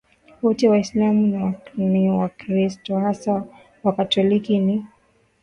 wote 0.41 0.69
Waislamu 0.69 1.53
ni 1.77 2.09
Wakristo 2.09 2.99
hasa 2.99 3.43
Wakatoliki 3.83 4.59
ni 4.59 4.85